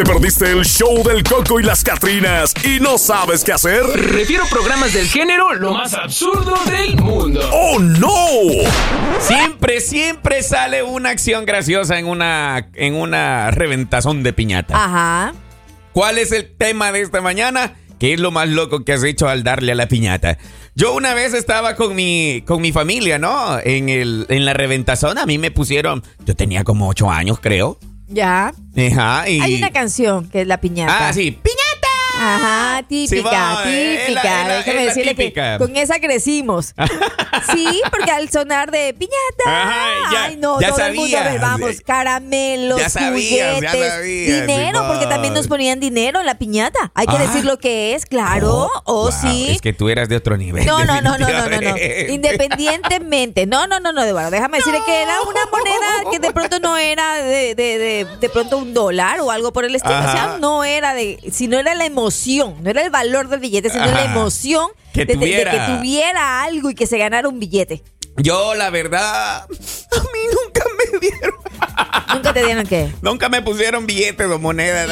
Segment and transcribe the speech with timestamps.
[0.00, 3.82] ¿Te perdiste el show del Coco y las Catrinas y no sabes qué hacer?
[3.84, 7.38] Refiero programas del género lo más absurdo del mundo.
[7.52, 8.08] ¡Oh, no!
[9.20, 14.82] Siempre, siempre sale una acción graciosa en una, en una reventazón de piñata.
[14.82, 15.34] Ajá.
[15.92, 17.74] ¿Cuál es el tema de esta mañana?
[17.98, 20.38] ¿Qué es lo más loco que has hecho al darle a la piñata?
[20.74, 23.58] Yo una vez estaba con mi, con mi familia, ¿no?
[23.62, 27.78] En, el, en la reventazón a mí me pusieron, yo tenía como ocho años, creo.
[28.10, 28.52] Ya.
[28.76, 29.40] Ajá, y...
[29.40, 31.08] Hay una canción que es la piñata.
[31.08, 31.38] Ah, sí.
[32.20, 34.22] Ajá, típica, Sí, va, es típica.
[34.24, 35.52] la- es la- Déjame decirle típica.
[35.52, 36.74] que con esa crecimos.
[37.54, 39.76] sí, porque al sonar de piñata, Ajá,
[40.12, 43.92] ya- ay no, ya todo el mundo, a ver, vamos, caramelos, Ya sabías, ya juguetes,
[43.92, 46.92] sabías, dinero, porque también nos ponían dinero en la piñata.
[46.94, 47.20] Hay que Ah.
[47.20, 49.50] decir lo que es, claro, o Wow, sí.
[49.50, 50.66] Es que tú eras de otro nivel.
[50.66, 51.76] No, no, no, no, no, no, no.
[52.08, 53.46] Independientemente.
[53.46, 54.30] No, no, no, no, Eduardo.
[54.30, 58.28] Déjame decirle que era una moneda que de pronto no era de, de, de, de
[58.28, 59.98] pronto un dólar o algo por el estilo.
[59.98, 62.09] O sea, no era de, sino era la emoción,
[62.60, 65.50] no era el valor del billete, sino la emoción Que de, de- de tuviera.
[65.50, 67.82] que tuviera algo y que se ganara un billete.
[68.16, 71.34] Yo, la verdad, a mí nunca me dieron.
[72.12, 72.92] Nunca te dieron qué.
[73.02, 74.90] Nunca me pusieron billetes o monedas.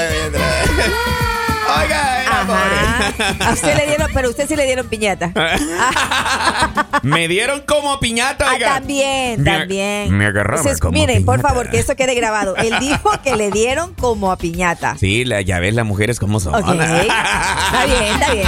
[1.68, 3.48] Oiga, era.
[3.48, 5.30] A usted le dieron, pero a usted sí le dieron piñata.
[5.32, 5.50] pobre.
[7.02, 8.74] Me dieron como piñata, Ah, oiga.
[8.74, 10.16] también, Me- también.
[10.16, 12.56] Me agarraba Entonces, como miren, por favor, que esto quede grabado.
[12.56, 14.96] Él dijo que le dieron como a piñata.
[14.98, 16.54] Sí, la, ya ves las mujeres cómo son.
[16.54, 16.68] Ok.
[16.80, 18.46] Está bien, está bien.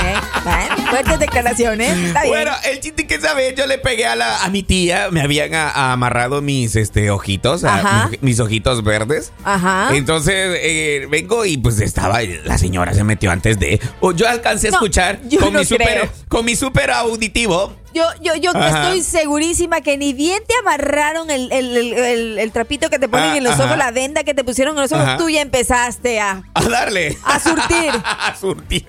[0.91, 1.97] Fuertes declaraciones.
[1.99, 2.35] Está bien.
[2.35, 5.55] Bueno, el chiste que sabes, yo le pegué a, la, a mi tía, me habían
[5.55, 7.63] a- amarrado mis este, ojitos,
[8.11, 9.33] mis, mis ojitos verdes.
[9.45, 9.91] Ajá.
[9.95, 13.81] Entonces eh, vengo y pues estaba, la señora se metió antes de.
[14.01, 17.75] o yo alcancé a No, escuchar yo con, no mi super, con mi super auditivo.
[17.93, 18.69] Yo, yo, yo Ajá.
[18.85, 23.37] estoy segurísima que ni bien te amarraron el, el- el- trapito que te ponen Ah,
[23.37, 23.65] en los ajá.
[23.65, 25.17] ojos, la venda que te pusieron en los ojos, Ajá.
[25.17, 26.43] tú ya empezaste a.
[26.55, 27.17] A darle.
[27.25, 27.91] A surtir.
[28.05, 28.87] a surtir.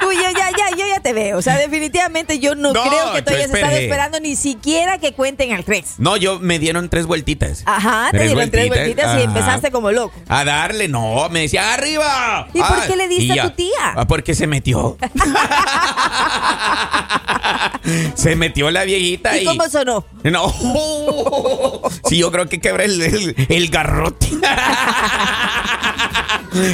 [0.00, 1.38] Tú ya, ya, ya, yo ya te veo.
[1.38, 3.84] O sea, definitivamente yo no, No, creo que tú hayas estado esperé.
[3.84, 5.94] esperando ni siquiera que cuenten al Cres.
[5.98, 7.62] No, yo me dieron tres vueltitas.
[7.66, 9.20] Ajá, te dieron tres vueltitas y ajá.
[9.22, 10.14] empezaste como loco.
[10.28, 12.48] A darle, no, me decía arriba.
[12.54, 13.92] ¿Y por Ah, qué le diste y a tu tía?
[13.96, 14.96] Ah, porque se metió.
[18.14, 19.42] se metió la viejita y.
[19.42, 20.04] ¿Y cómo sonó?
[20.24, 20.52] No.
[22.08, 24.26] Sí, yo creo que quebré el, el- el garrote.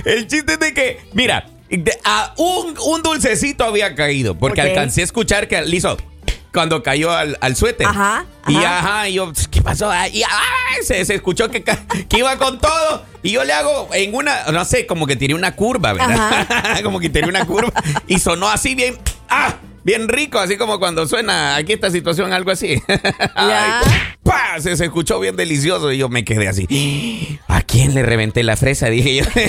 [0.05, 4.37] el chiste es de que, mira, de- a un, un dulcecito había caído.
[4.39, 5.97] Porque alcancé a escuchar que le hizo
[6.53, 7.87] cuando cayó al, al suéter.
[7.87, 9.09] Ajá, Y ajá.
[9.09, 9.91] y yo, ¿qué pasó?
[9.91, 10.29] Ah, Y ah,
[10.83, 11.63] se, se escuchó que
[12.17, 13.05] iba con todo.
[13.23, 16.47] Y yo le hago en una, no sé, como que tiré una curva, ¿verdad?
[16.83, 17.73] como que tiré una curva.
[18.07, 18.97] Y sonó así bien,
[19.29, 22.83] ah, bien rico, así como cuando suena aquí esta situación, algo así.
[23.37, 23.81] Ya.
[23.81, 23.87] Ay,
[24.23, 24.61] ¡pa!
[24.61, 27.39] Se, se escuchó bien delicioso y yo me quedé así.
[27.47, 28.89] ¿A quién le reventé la fresa?
[28.89, 29.25] Dije yo.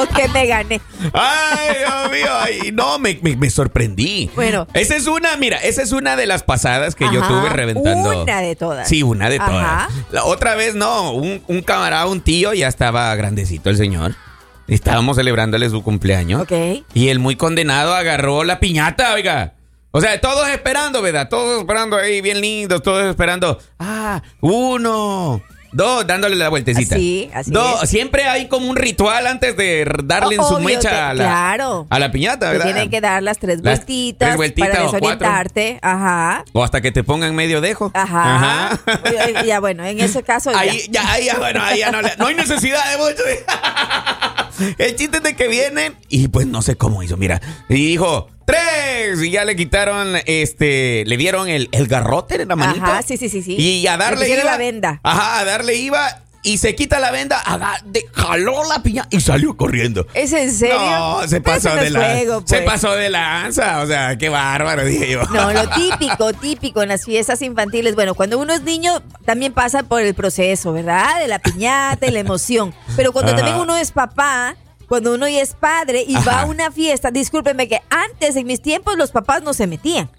[0.00, 0.80] ¿O que me gané?
[1.12, 2.28] Ay, Dios mío.
[2.40, 4.30] ay, no, me, me- me sorprendí.
[4.34, 4.66] Bueno.
[4.72, 8.22] Esa es una, mira, esa es una de las pasadas que yo tuve reventando.
[8.22, 8.88] una de todas.
[8.88, 9.46] Sí, una de Ajá.
[9.50, 9.88] todas.
[10.12, 14.14] La otra vez no, un, un camarada, un tío, ya estaba grandecito el señor.
[14.68, 16.42] Estábamos celebrándole su cumpleaños.
[16.42, 16.52] Ok.
[16.94, 19.54] Y el muy condenado agarró la piñata, oiga.
[19.90, 21.28] O sea, todos esperando, ¿verdad?
[21.28, 23.58] Todos esperando ahí, bien lindos, todos esperando.
[23.78, 25.42] Ah, uno,
[25.72, 26.94] dos, dándole la vueltecita.
[26.96, 27.90] Así, así Dos, es.
[27.90, 31.24] siempre hay como un ritual antes de darle en su Obvio, mecha te- a la,
[31.24, 31.86] claro.
[31.90, 32.64] a la piñata, ¿verdad?
[32.64, 35.00] tienen que dar las tres Las vueltitas, tres vueltitas para cuatro.
[35.00, 35.78] desorientarte.
[35.82, 36.44] Ajá.
[36.52, 37.90] O hasta que te pongan medio dejo.
[37.94, 38.72] Ajá.
[38.72, 38.80] Ajá.
[39.04, 40.50] Oye, Ya bueno, en ese caso.
[40.54, 43.22] Ahí, ya, ahí, ya, bueno, ahí ya no, no hay necesidad de mucho.
[44.78, 47.40] El chiste es de que vienen y pues no sé cómo hizo, mira.
[47.68, 49.22] Y dijo, tres.
[49.22, 52.84] Y ya le quitaron, este, le dieron el, el garrote en la manita.
[52.86, 53.54] Ajá, sí, sí, sí, sí.
[53.56, 54.44] Y a Le darle iba.
[54.44, 55.00] la venda.
[55.02, 56.22] Ajá, a darle iba.
[56.44, 60.06] Y se quita la venda, aga- de- jaló la piña y salió corriendo.
[60.14, 60.78] ¿Es en serio?
[60.78, 62.62] No, se pasó de la juego, Se pues.
[62.64, 65.22] pasó de lanza, o sea, qué bárbaro, dije yo.
[65.24, 67.96] No, lo típico, típico en las fiestas infantiles.
[67.96, 71.18] Bueno, cuando uno es niño también pasa por el proceso, ¿verdad?
[71.20, 72.72] De la piñata y la emoción.
[72.96, 73.40] Pero cuando Ajá.
[73.42, 74.54] también uno es papá,
[74.88, 78.62] cuando uno ya es padre y va a una fiesta, discúlpenme que antes, en mis
[78.62, 80.10] tiempos, los papás no se metían.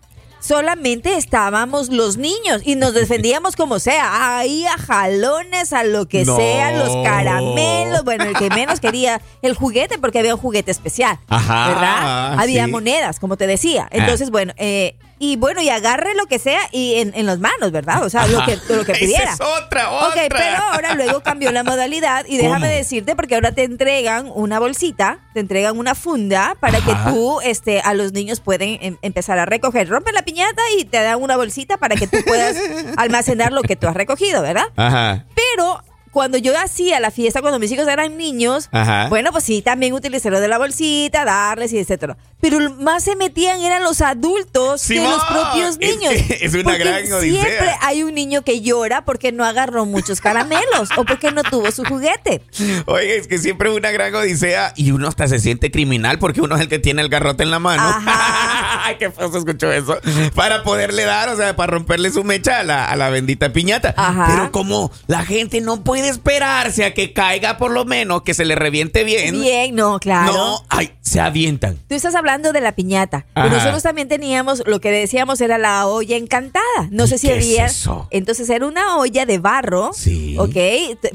[0.42, 6.24] Solamente estábamos los niños y nos defendíamos como sea, ahí a jalones, a lo que
[6.24, 6.38] No.
[6.38, 11.20] sea, los caramelos, bueno, el que menos quería el juguete porque había un juguete especial,
[11.28, 12.40] Ajá, ¿verdad?
[12.40, 12.72] Había sí.
[12.72, 13.90] monedas, como te decía.
[13.92, 17.72] Entonces, bueno, eh, y bueno, y agarre lo que sea y en, en las manos,
[17.72, 18.04] ¿verdad?
[18.04, 19.34] O sea, lo que, lo que Esa pidiera.
[19.34, 20.28] es otra, Ok, otra.
[20.30, 22.72] pero ahora luego cambió la modalidad y déjame ¿Cómo?
[22.78, 27.06] decirte porque ahora te entregan una bolsita, te entregan una funda para Ajá.
[27.06, 29.90] que tú, este, a los niños pueden em- empezar a recoger.
[29.90, 32.56] Rompen la piñata y te dan una bolsita para que tú puedas
[32.98, 34.68] almacenar lo que tú has recogido, ¿verdad?
[34.78, 35.26] Ajá.
[35.36, 39.08] Pero cuando yo hacía la fiesta, cuando mis hijos eran niños, Ajá.
[39.10, 42.18] bueno, pues sí, también utilicé lo de la bolsita, darles y etcétera.
[42.42, 46.14] Pero más se metían eran los adultos que los propios es niños.
[46.14, 47.44] que es una Porque gran odisea.
[47.44, 51.70] Siempre hay un niño que llora porque no agarró muchos caramelos o porque no tuvo
[51.72, 52.42] su juguete.
[52.86, 56.40] Oye, es que siempre es una gran odisea y uno hasta se siente criminal porque
[56.40, 57.84] uno es el que tiene el garrote en la mano.
[58.06, 59.98] Ay, qué feo se escuchó eso.
[60.34, 63.94] Para poderle dar, o sea, para romperle su mecha a la, a la bendita piñata.
[63.98, 64.28] Ajá.
[64.30, 68.46] Pero como la gente no puede esperarse a que caiga por lo menos, que se
[68.46, 69.40] le reviente bien.
[69.40, 70.34] Bien, no, claro.
[70.34, 71.78] No, ay, se avientan.
[71.88, 73.26] Tú estás hablando de la piñata.
[73.34, 76.64] Pero nosotros también teníamos, lo que decíamos era la olla encantada.
[76.92, 77.66] No ¿Y sé si qué es había.
[77.66, 78.08] eso?
[78.12, 79.92] Entonces era una olla de barro.
[79.94, 80.36] Sí.
[80.38, 80.56] Ok.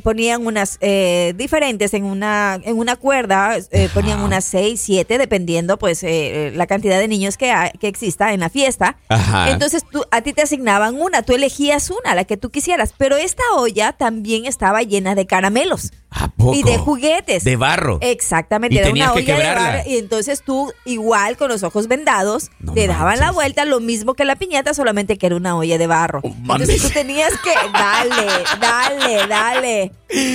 [0.02, 3.56] Ponían unas eh, diferentes en una, en una cuerda.
[3.70, 7.88] eh, ponían unas seis, siete, dependiendo, pues, eh, la cantidad de niños que, ha- que
[7.88, 8.96] exista en la fiesta.
[9.08, 9.50] Ajá.
[9.50, 11.22] Entonces tú, a ti te asignaban una.
[11.22, 12.92] Tú elegías una, la que tú quisieras.
[12.98, 15.92] Pero esta olla también estaba llena de caramelos.
[16.16, 16.54] ¿A poco?
[16.54, 17.42] Y de juguetes.
[17.44, 17.98] De barro.
[18.00, 19.90] Exactamente, Y era tenías una que olla de barro.
[19.90, 23.20] Y entonces tú, igual con los ojos vendados, No te daban manches.
[23.20, 26.20] la vuelta, lo mismo que la piñata, solamente que era una olla de barro.
[26.22, 28.26] Oh, entonces tú tenías que, dale,
[28.60, 29.92] dale, dale.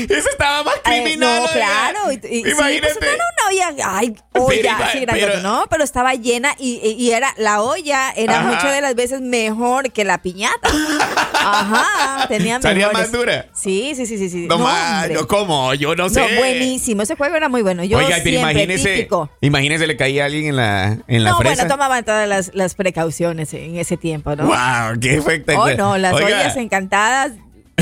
[0.10, 1.20] Eso estaba más Eh, criminal.
[1.20, 1.54] no, oiga.
[1.54, 2.12] claro.
[2.12, 2.96] Y, y- sí, Imagínate.
[3.00, 7.12] pues no olla, ay, olla Pero, así grande, pero- no, pero estaba llena y, y-
[7.12, 8.48] era, la olla era Ajá.
[8.50, 10.70] muchas de las veces mejor que la piñata.
[11.34, 13.48] Ajá, tenía Salía más dura.
[13.54, 14.30] Sí, sí, sí, sí.
[14.30, 14.46] sí.
[14.48, 15.74] No, más, no, ¿cómo?
[15.74, 16.20] Yo no sé.
[16.22, 17.02] No, buenísimo.
[17.02, 17.84] Ese juego era muy bueno.
[17.84, 19.30] Yo Oiga, siempre, imagínese, típico.
[19.42, 21.56] imagínese le caía a alguien en la, en la no, fresa.
[21.64, 24.46] bueno, tomaban todas las, las precauciones en ese tiempo, ¿no?
[24.46, 25.78] Wow, qué Oh, espectacular.
[25.78, 27.32] no, las Oiga, ollas encantadas.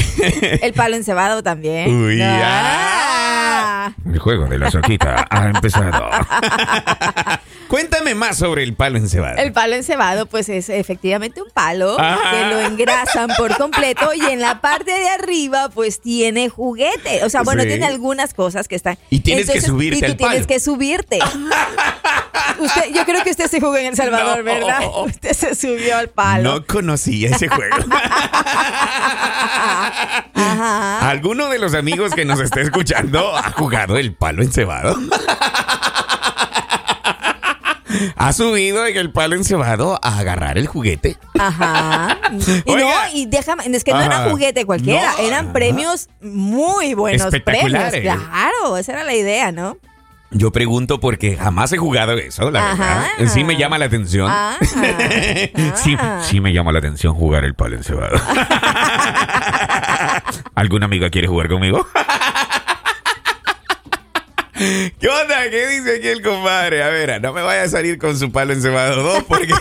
[0.62, 1.94] El palo encebado también.
[1.94, 3.94] Uy, Ah.
[4.06, 6.10] El juego de la soquita ha empezado.
[7.70, 9.38] Cuéntame más sobre el palo encebado.
[9.38, 14.40] El palo encebado, pues es efectivamente un palo que lo engrasan por completo y en
[14.42, 17.24] la parte de arriba, pues tiene juguete.
[17.26, 17.70] O sea, bueno, Sí.
[17.70, 18.98] tiene algunas cosas que están.
[19.10, 20.48] Y tienes que subirte y tú al tienes palo.
[20.48, 21.20] que subirte.
[22.60, 24.44] usted, yo creo que usted se jugó en El Salvador, No.
[24.44, 24.82] ¿verdad?
[25.06, 26.54] Usted se subió al palo.
[26.60, 27.76] No conocía ese juego.
[30.34, 31.10] Ajá.
[31.10, 34.98] ¿Alguno de los amigos que nos está escuchando ha jugado el palo encebado?
[38.18, 41.18] ¿Ha subido en el palo encebado a agarrar el juguete?
[41.40, 42.18] Ajá.
[42.66, 44.06] Y no, y déjame, es que no Ajá.
[44.06, 45.20] era juguete cualquiera, No.
[45.20, 47.34] eran premios muy buenos premios.
[47.34, 48.02] Espectaculares.
[48.02, 49.78] Claro, esa era la idea, ¿no?
[50.32, 53.08] Yo pregunto porque jamás he jugado eso, la Ajá.
[53.18, 53.34] verdad.
[53.34, 54.32] Sí me llama la atención.
[55.76, 58.20] Sí, sí me llama la atención jugar el palo encebado.
[60.56, 61.88] ¿Alguna amiga quiere jugar conmigo?
[65.00, 65.50] ¿Qué onda?
[65.52, 66.82] ¿Qué dice aquí el compadre?
[66.84, 69.54] A ver, no me vaya a salir con su palo encebado dos porque...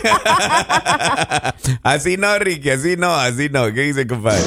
[1.82, 3.66] así no, Ricky, así no, así no.
[3.74, 4.40] ¿Qué dice el compadre?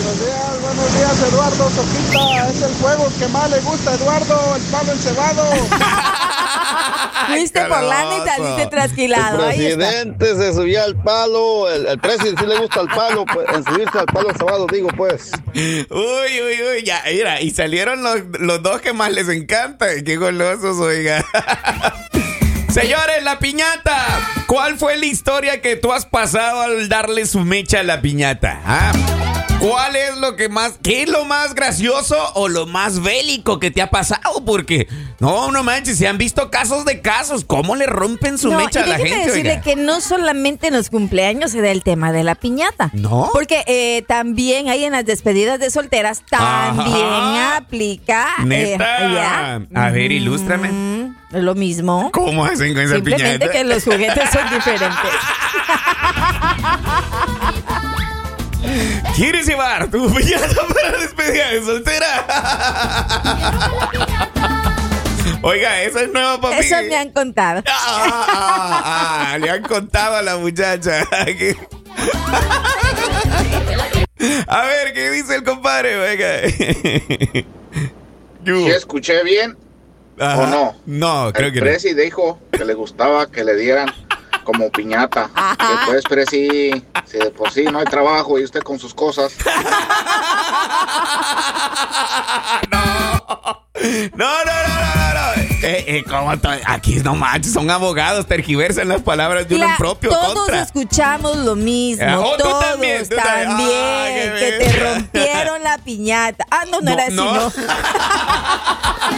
[0.80, 2.48] Buenos días, Eduardo Soquita.
[2.48, 5.44] Es el juego que más le gusta a Eduardo, el palo encebado.
[7.28, 9.50] Fuiste por lana y saliste trasquilado.
[9.50, 9.56] Está.
[9.58, 11.70] presidente se subía al palo.
[11.70, 14.88] El, el presidente sí le gusta el palo, pues, en subirse al palo encebado, digo,
[14.96, 15.32] pues.
[15.54, 19.88] Uy, uy, uy, ya, mira, y salieron los, los dos que más les encanta.
[20.06, 21.26] Qué golosos, oiga.
[22.70, 23.98] Señores, la piñata.
[24.48, 28.62] ¿Cuál fue la historia que tú has pasado al darle su mecha a la piñata?
[28.66, 29.29] ah?
[29.60, 33.72] ¿Cuál es lo que más, qué es lo más gracioso o lo más bélico que
[33.72, 34.46] te ha pasado?
[34.46, 34.88] Porque,
[35.20, 37.44] no, no manches, se han visto casos de casos.
[37.44, 39.28] ¿Cómo le rompen su No, mecha y a la gente?
[39.28, 39.62] decirle oiga?
[39.62, 42.90] que no solamente en los cumpleaños se da el tema de la piñata.
[42.94, 43.30] ¿No?
[43.34, 47.58] Porque eh, también hay en las despedidas de solteras, también Ajá.
[47.58, 48.28] aplica.
[48.40, 49.00] eh, ¿Neta?
[49.14, 49.62] ya.
[49.76, 50.70] A ver, ilústrame.
[50.72, 52.12] Mm, lo mismo.
[52.14, 53.52] ¿Cómo hacen con esa Simplemente piñata?
[53.52, 55.12] que los juguetes son diferentes.
[59.16, 62.28] ¿Quieres llevar tu piñata para despedida de soltera?
[65.42, 66.66] Oiga, esa es nueva para mí.
[66.66, 67.64] Eso me han contado.
[67.66, 71.08] Ah, ah, ah, le han contado a la muchacha.
[74.48, 75.96] A ver, ¿qué dice el compadre?
[75.96, 77.46] Venga.
[78.46, 79.58] ¿Sí escuché bien?
[80.20, 80.42] Ajá.
[80.42, 80.76] ¿O no?
[80.86, 82.02] No, creo el que no.
[82.02, 83.90] Dijo que le gustaba que le dieran
[84.44, 85.30] como piñata.
[85.78, 89.34] Después, Prezi, si de por sí no hay trabajo y usted con sus cosas,
[93.82, 95.42] No, no, no, no, no, no.
[95.62, 96.32] Eh, eh, ¿cómo
[96.66, 100.62] Aquí no manches, son abogados, tergiversan las palabras de Claro, propio todos contra.
[100.64, 102.06] escuchamos lo mismo.
[102.08, 104.34] Ah, oh, tú todos también, tú también.
[104.34, 106.46] qué que te rompieron la piñata.
[106.52, 107.52] Ah, no, no, era así, no.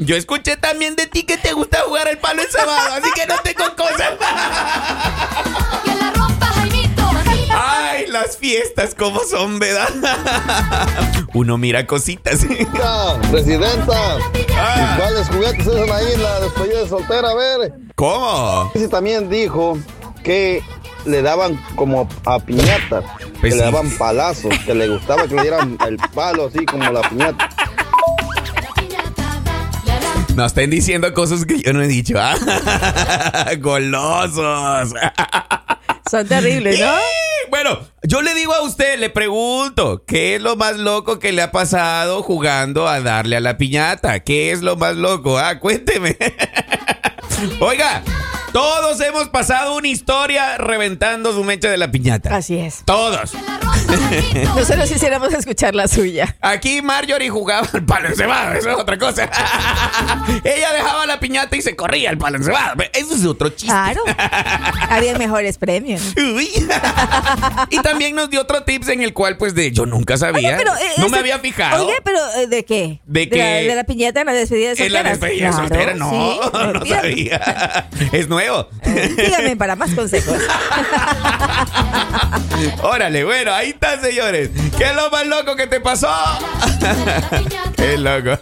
[0.00, 3.34] Yo escuché también de ti que te gusta jugar el palo encebado, así que no
[3.42, 4.12] tengo cosas.
[5.86, 6.12] La
[6.54, 7.10] Jaimito.
[7.50, 9.88] Ay, las fiestas como son, ¿verdad?
[11.34, 12.40] Uno mira cositas.
[13.30, 14.16] Presidenta,
[14.60, 14.94] Ah.
[14.94, 17.30] ¿y cuáles juguetes usan ahí en la despedida de soltera?
[17.30, 17.72] A ver.
[17.94, 18.70] ¿Cómo?
[18.74, 19.78] Ese también dijo
[20.24, 20.62] que
[21.04, 23.02] le daban como a piñata,
[23.40, 23.56] Pues que sí.
[23.58, 27.48] le daban palazos, que le gustaba que le dieran el palo así como la piñata.
[30.38, 32.14] No estén diciendo cosas que yo no he dicho.
[32.16, 32.36] ¿ah?
[33.58, 34.94] Golosos.
[36.08, 36.92] Son terribles, ¿no?
[37.50, 41.42] Bueno, yo le digo a usted, le pregunto, ¿qué es lo más loco que le
[41.42, 44.20] ha pasado jugando a darle a la piñata?
[44.20, 45.40] ¿Qué es lo más loco?
[45.40, 46.16] Ah, cuénteme.
[47.60, 48.04] Oiga,
[48.52, 52.36] todos hemos pasado una historia reventando su mecha de la piñata.
[52.36, 52.84] Así es.
[52.84, 53.32] Todos.
[54.56, 56.36] Nosotros quisiéramos escuchar la suya.
[56.40, 59.30] Aquí Marjorie jugaba al palo encebado, eso es otra cosa.
[60.44, 62.82] Ella dejaba la piñata y se corría al palo encebado.
[62.92, 63.66] Eso es otro chiste.
[63.66, 64.02] Claro.
[64.90, 66.02] Había mejores premios.
[66.16, 66.48] Uy.
[67.70, 70.56] y también nos dio otro tips en el cual, pues, de yo nunca sabía.
[70.56, 71.86] Pero, eh, no este- me había fijado.
[71.86, 73.00] Oiga, pero eh, ¿de qué?
[73.06, 76.10] ¿De la, de la piñata en la despedida de en la despedida Claro, soltera, no,
[76.10, 76.40] sí.
[76.74, 77.88] no sabía.
[78.12, 78.68] Es nuevo.
[79.16, 80.38] Dígame para más consejos.
[82.82, 84.50] Órale, bueno, ahí está, señores.
[84.76, 86.08] ¿Qué es lo más loco que te pasó?
[87.76, 88.38] Qué loco.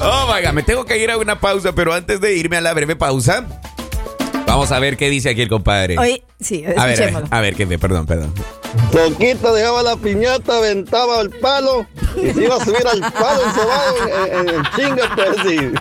[0.00, 2.60] Oh, my God, me tengo que ir a una pausa, pero antes de irme a
[2.60, 3.44] la breve pausa,
[4.46, 5.96] vamos a ver qué dice aquí el compadre.
[6.40, 7.28] Sí, a ver, a ver, escuchémoslo.
[7.30, 8.32] a ver, qué perdón, perdón.
[8.90, 13.94] Toquita dejaba la piñata, aventaba el palo y se iba a subir al palo encebado
[14.26, 15.72] en, en- en chinga, pues, y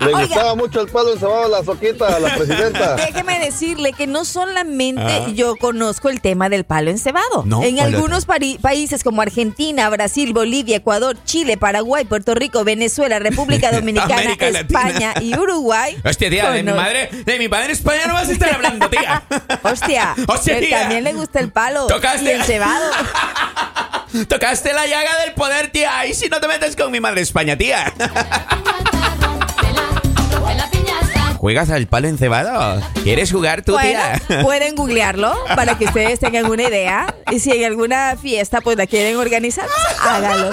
[0.00, 0.20] le Oiga.
[0.26, 2.94] gustaba mucho el palo encebado a la soquita, a la presidenta.
[2.96, 5.26] Déjeme decirle que no solamente Ah.
[5.34, 7.42] yo conozco el tema del palo encebado.
[7.44, 13.18] No, en ¿cuál algunos países como Argentina, Brasil, Bolivia, Ecuador, Chile, Paraguay, Puerto Rico, Venezuela,
[13.18, 14.36] República Dominicana.
[14.38, 15.96] España y Uruguay.
[16.04, 18.88] Hostia, tía, de mi madre, de mi padre en España no vas a estar hablando,
[18.90, 19.22] tía.
[19.62, 20.80] Hostia, Hostia, tía.
[20.80, 22.24] también le gusta el palo Tocaste.
[22.24, 22.90] y encebado.
[24.28, 25.98] Tocaste la llaga del poder, tía.
[25.98, 27.92] Ahí si no te metes con mi madre España, tía.
[31.46, 32.82] ¿Juegas al palo encebado?
[33.04, 34.42] ¿Quieres jugar tú, Bueno, tía?
[34.42, 37.14] pueden googlearlo para que ustedes tengan una idea.
[37.30, 40.50] Y si en alguna fiesta pues la quieren organizar, pues, hágalo.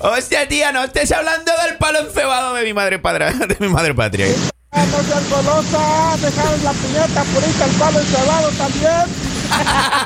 [0.00, 3.94] Hostia, tía, no estés hablando del palo encebado de mi madre padre, de mi madre
[3.94, 4.28] patria.
[4.28, 8.92] No seas golosa, dejar la piñata purita, el palo encebado también.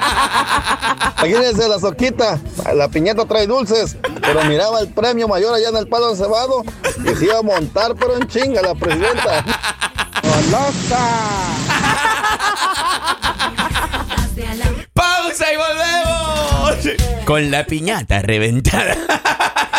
[1.18, 2.40] Imagínense la soquita,
[2.74, 6.64] la piñata trae dulces, pero miraba el premio mayor allá en el palo encebado
[7.04, 9.44] y se iba a montar, pero en chinga la presidenta.
[10.22, 11.08] Golosa.
[14.94, 17.24] ¡Pausa y volvemos!
[17.26, 18.96] Con la piñata reventada.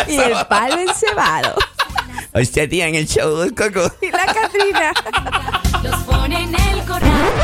[0.06, 1.56] Y el palo encebado.
[2.34, 3.92] Hostia, tía, en el show del coco.
[4.00, 4.92] Y la Catrina.